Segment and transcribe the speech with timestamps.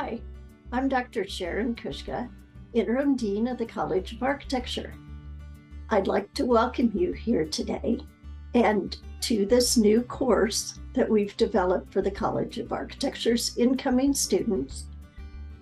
[0.00, 0.20] Hi,
[0.70, 1.26] I'm Dr.
[1.26, 2.30] Sharon Kuska,
[2.72, 4.94] Interim Dean of the College of Architecture.
[5.90, 7.98] I'd like to welcome you here today
[8.54, 14.84] and to this new course that we've developed for the College of Architecture's incoming students,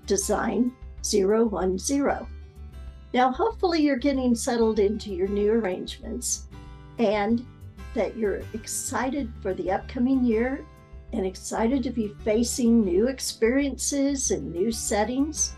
[0.04, 0.70] Design
[1.02, 2.26] 010.
[3.14, 6.48] Now, hopefully, you're getting settled into your new arrangements
[6.98, 7.42] and
[7.94, 10.62] that you're excited for the upcoming year
[11.16, 15.56] and excited to be facing new experiences and new settings.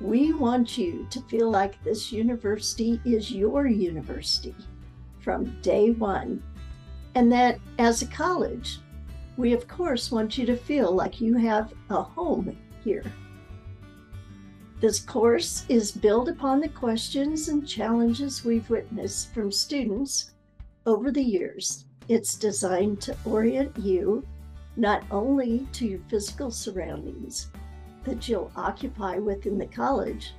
[0.00, 4.54] We want you to feel like this university is your university
[5.18, 6.42] from day one.
[7.14, 8.78] And that as a college,
[9.36, 13.04] we of course want you to feel like you have a home here.
[14.80, 20.30] This course is built upon the questions and challenges we've witnessed from students
[20.86, 21.86] over the years.
[22.08, 24.24] It's designed to orient you
[24.78, 27.48] not only to your physical surroundings
[28.04, 30.34] that you'll occupy within the college,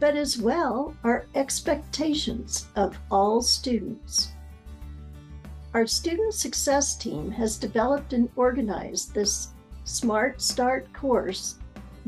[0.00, 4.32] but as well our expectations of all students.
[5.74, 9.48] Our student success team has developed and organized this
[9.84, 11.56] Smart Start course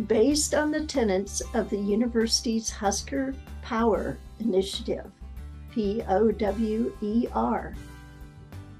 [0.06, 5.10] based on the tenets of the university's Husker Power Initiative,
[5.72, 7.74] P O W E R.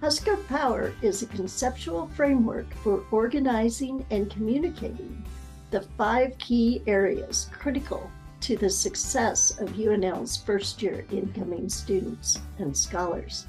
[0.03, 5.25] Husker Power is a conceptual framework for organizing and communicating
[5.71, 12.77] the five key areas critical to the success of UNL's first year incoming students and
[12.77, 13.47] scholars.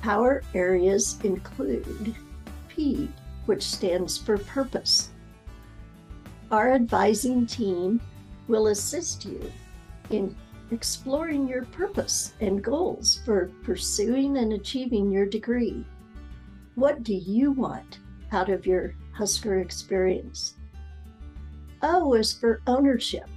[0.00, 2.14] Power areas include
[2.68, 3.10] P,
[3.46, 5.10] which stands for purpose.
[6.52, 8.00] Our advising team
[8.46, 9.50] will assist you
[10.10, 10.36] in
[10.72, 15.84] exploring your purpose and goals for pursuing and achieving your degree.
[16.74, 17.98] What do you want
[18.32, 20.54] out of your Husker experience?
[21.82, 23.28] Oh, o is for ownership.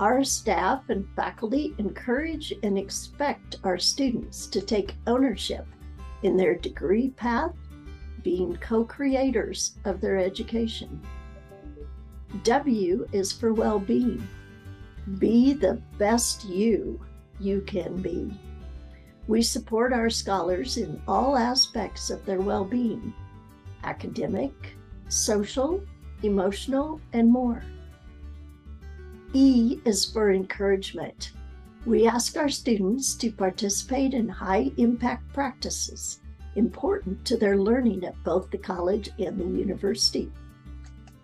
[0.00, 5.66] Our staff and faculty encourage and expect our students to take ownership
[6.22, 7.52] in their degree path,
[8.22, 11.00] being co creators of their education.
[12.42, 14.26] W is for well being.
[15.18, 17.00] Be the best you
[17.40, 18.32] you can be.
[19.26, 23.12] We support our scholars in all aspects of their well being
[23.82, 24.52] academic,
[25.08, 25.82] social,
[26.22, 27.62] emotional, and more.
[29.34, 31.32] E is for encouragement.
[31.84, 36.20] We ask our students to participate in high impact practices
[36.56, 40.30] important to their learning at both the college and the university.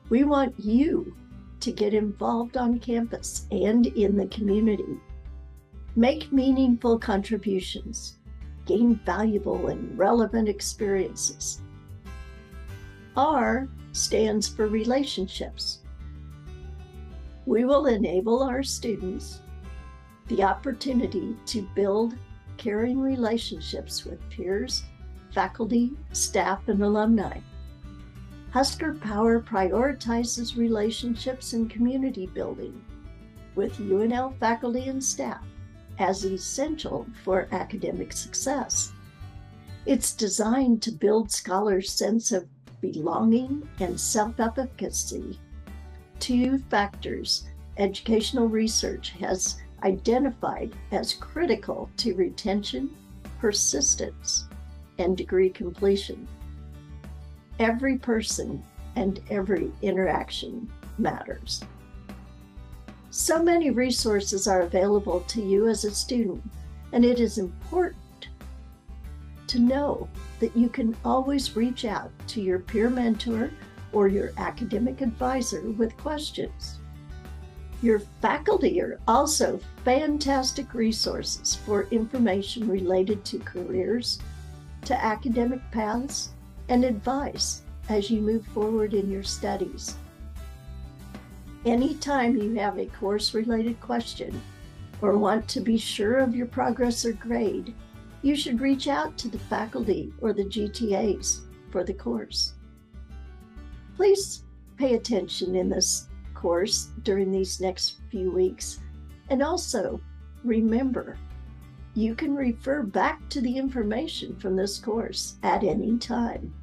[0.09, 1.15] We want you
[1.61, 4.99] to get involved on campus and in the community.
[5.97, 8.19] Make meaningful contributions,
[8.67, 11.61] gain valuable and relevant experiences.
[13.17, 15.81] R stands for relationships.
[17.47, 19.41] We will enable our students
[20.29, 22.15] the opportunity to build
[22.57, 24.85] caring relationships with peers,
[25.33, 27.41] faculty, staff, and alumni.
[28.53, 32.85] Husker Power prioritizes relationships and community building
[33.55, 35.45] with UNL faculty and staff
[36.01, 38.93] as essential for academic success.
[39.87, 42.49] It's designed to build scholars' sense of
[42.81, 45.39] belonging and self efficacy.
[46.19, 47.45] Two factors
[47.77, 52.91] educational research has identified as critical to retention,
[53.39, 54.49] persistence,
[54.99, 56.27] and degree completion
[57.61, 58.61] every person
[58.97, 61.63] and every interaction matters.
[63.11, 66.43] So many resources are available to you as a student,
[66.93, 68.29] and it is important
[69.47, 73.51] to know that you can always reach out to your peer mentor
[73.93, 76.79] or your academic advisor with questions.
[77.83, 84.21] Your faculty are also fantastic resources for information related to careers,
[84.85, 86.31] to academic paths,
[86.71, 89.97] and advice as you move forward in your studies.
[91.67, 94.41] Anytime you have a course related question
[95.03, 97.75] or want to be sure of your progress or grade,
[98.23, 101.41] you should reach out to the faculty or the GTAs
[101.71, 102.55] for the course.
[103.97, 104.45] Please
[104.77, 108.81] pay attention in this course during these next few weeks.
[109.29, 110.01] And also
[110.45, 111.19] remember,
[111.95, 116.55] you can refer back to the information from this course at any time.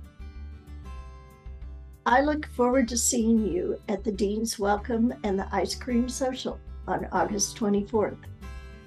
[2.08, 6.58] I look forward to seeing you at the Dean's Welcome and the Ice Cream Social
[6.88, 8.16] on August 24th.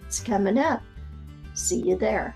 [0.07, 0.83] It's coming up.
[1.53, 2.35] See you there.